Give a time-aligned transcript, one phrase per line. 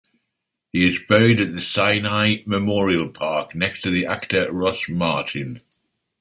[0.71, 5.59] He is buried at the Sinai Memorial Park, next to the actor, Ross Martin.